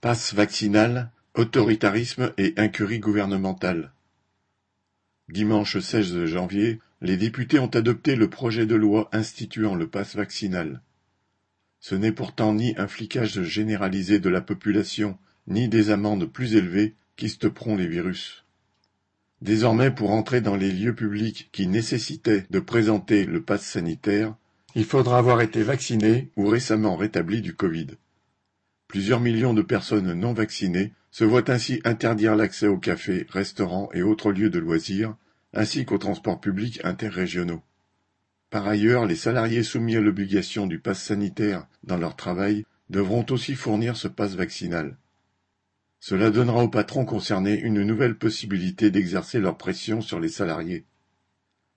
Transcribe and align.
Passe 0.00 0.32
vaccinal, 0.32 1.10
autoritarisme 1.34 2.32
et 2.38 2.54
incurie 2.56 3.00
gouvernementale. 3.00 3.90
Dimanche 5.28 5.80
16 5.80 6.26
janvier, 6.26 6.78
les 7.00 7.16
députés 7.16 7.58
ont 7.58 7.66
adopté 7.66 8.14
le 8.14 8.30
projet 8.30 8.64
de 8.64 8.76
loi 8.76 9.08
instituant 9.10 9.74
le 9.74 9.88
passe 9.88 10.14
vaccinal. 10.14 10.82
Ce 11.80 11.96
n'est 11.96 12.12
pourtant 12.12 12.54
ni 12.54 12.74
un 12.76 12.86
flicage 12.86 13.42
généralisé 13.42 14.20
de 14.20 14.28
la 14.28 14.40
population, 14.40 15.18
ni 15.48 15.68
des 15.68 15.90
amendes 15.90 16.26
plus 16.26 16.54
élevées 16.54 16.94
qui 17.16 17.28
stopperont 17.28 17.74
les 17.74 17.88
virus. 17.88 18.44
Désormais, 19.42 19.90
pour 19.90 20.12
entrer 20.12 20.40
dans 20.40 20.54
les 20.54 20.70
lieux 20.70 20.94
publics 20.94 21.48
qui 21.50 21.66
nécessitaient 21.66 22.46
de 22.50 22.60
présenter 22.60 23.24
le 23.24 23.42
passe 23.42 23.66
sanitaire, 23.66 24.36
il 24.76 24.84
faudra 24.84 25.18
avoir 25.18 25.40
été 25.40 25.64
vacciné 25.64 26.30
ou 26.36 26.46
récemment 26.46 26.94
rétabli 26.94 27.42
du 27.42 27.56
Covid. 27.56 27.88
Plusieurs 28.88 29.20
millions 29.20 29.52
de 29.52 29.60
personnes 29.60 30.14
non 30.14 30.32
vaccinées 30.32 30.94
se 31.10 31.24
voient 31.24 31.50
ainsi 31.50 31.80
interdire 31.84 32.36
l'accès 32.36 32.68
aux 32.68 32.78
cafés, 32.78 33.26
restaurants 33.28 33.90
et 33.92 34.00
autres 34.02 34.32
lieux 34.32 34.48
de 34.48 34.58
loisirs, 34.58 35.14
ainsi 35.52 35.84
qu'aux 35.84 35.98
transports 35.98 36.40
publics 36.40 36.80
interrégionaux. 36.84 37.62
Par 38.48 38.66
ailleurs, 38.66 39.04
les 39.04 39.14
salariés 39.14 39.62
soumis 39.62 39.96
à 39.96 40.00
l'obligation 40.00 40.66
du 40.66 40.78
pass 40.78 41.02
sanitaire 41.02 41.66
dans 41.84 41.98
leur 41.98 42.16
travail 42.16 42.64
devront 42.88 43.26
aussi 43.28 43.54
fournir 43.56 43.94
ce 43.94 44.08
passe 44.08 44.36
vaccinal. 44.36 44.96
Cela 46.00 46.30
donnera 46.30 46.64
aux 46.64 46.68
patrons 46.68 47.04
concernés 47.04 47.60
une 47.60 47.82
nouvelle 47.82 48.16
possibilité 48.16 48.90
d'exercer 48.90 49.38
leur 49.38 49.58
pression 49.58 50.00
sur 50.00 50.18
les 50.18 50.30
salariés. 50.30 50.86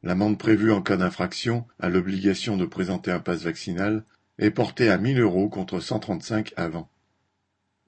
L'amende 0.02 0.38
prévue 0.38 0.72
en 0.72 0.82
cas 0.82 0.96
d'infraction 0.96 1.68
à 1.78 1.90
l'obligation 1.90 2.56
de 2.56 2.66
présenter 2.66 3.12
un 3.12 3.20
passe 3.20 3.44
vaccinal 3.44 4.06
est 4.38 4.52
portée 4.52 4.90
à 4.90 4.98
1000 4.98 5.20
euros 5.20 5.50
contre 5.50 5.82
135 5.82 6.54
avant. 6.56 6.90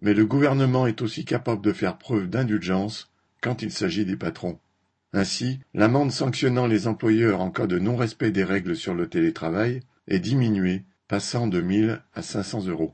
Mais 0.03 0.13
le 0.13 0.25
gouvernement 0.25 0.85
est 0.85 1.01
aussi 1.01 1.23
capable 1.23 1.61
de 1.61 1.71
faire 1.71 1.97
preuve 1.97 2.29
d'indulgence 2.29 3.09
quand 3.41 3.61
il 3.61 3.71
s'agit 3.71 4.03
des 4.03 4.17
patrons. 4.17 4.59
Ainsi, 5.13 5.59
l'amende 5.73 6.11
sanctionnant 6.11 6.67
les 6.67 6.87
employeurs 6.87 7.39
en 7.39 7.49
cas 7.49 7.67
de 7.67 7.79
non-respect 7.79 8.31
des 8.31 8.43
règles 8.43 8.75
sur 8.75 8.93
le 8.93 9.07
télétravail 9.07 9.79
est 10.09 10.19
diminuée, 10.19 10.83
passant 11.07 11.47
de 11.47 11.61
1000 11.61 12.01
à 12.13 12.21
500 12.21 12.67
euros. 12.67 12.93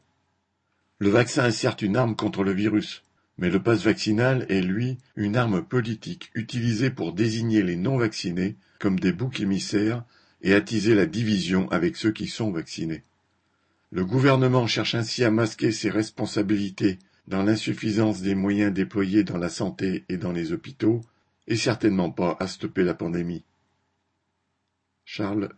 Le 1.00 1.09
vaccin 1.09 1.47
est 1.47 1.52
certes 1.52 1.81
une 1.81 1.97
arme 1.97 2.16
contre 2.16 2.44
le 2.44 2.53
virus, 2.53 3.03
mais 3.39 3.50
le 3.50 3.64
passe 3.64 3.84
vaccinal 3.84 4.45
est, 4.47 4.62
lui, 4.62 5.00
une 5.16 5.36
arme 5.36 5.64
politique 5.64 6.30
utilisée 6.36 6.91
pour 6.91 7.14
désigner 7.14 7.64
les 7.64 7.75
non-vaccinés 7.75 8.56
comme 8.78 9.00
des 9.00 9.14
boucs 9.14 9.39
émissaires 9.39 10.03
et 10.44 10.53
attiser 10.53 10.94
la 10.94 11.08
division 11.08 11.72
avec 11.72 11.95
ceux 11.95 12.12
qui 12.12 12.28
sont 12.28 12.52
vaccinés. 12.52 13.03
Le 13.92 14.06
gouvernement 14.06 14.68
cherche 14.68 14.94
ainsi 14.94 15.23
à 15.23 15.32
masquer 15.32 15.72
ses 15.72 15.90
responsabilités 15.90 17.00
dans 17.28 17.42
l'insuffisance 17.44 18.22
des 18.22 18.36
moyens 18.36 18.73
déployés 18.73 19.23
dans 19.23 19.38
la 19.38 19.50
santé 19.50 20.06
et 20.09 20.18
dans 20.18 20.31
les 20.31 20.54
hôpitaux, 20.54 21.02
et 21.48 21.56
certainement 21.56 22.12
pas 22.12 22.38
à 22.40 22.48
stopper 22.48 22.84
la 22.84 22.94
pandémie. 22.94 23.44
Charles 25.06 25.50